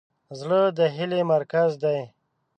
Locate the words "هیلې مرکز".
0.95-1.69